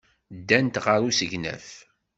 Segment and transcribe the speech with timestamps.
[0.37, 1.67] Ddant ɣer usegnaf.